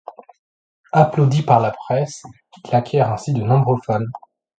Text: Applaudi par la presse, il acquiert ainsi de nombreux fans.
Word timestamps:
Applaudi 0.93 1.43
par 1.43 1.59
la 1.59 1.69
presse, 1.69 2.23
il 2.65 2.73
acquiert 2.75 3.11
ainsi 3.11 3.33
de 3.33 3.43
nombreux 3.43 3.77
fans. 3.85 3.99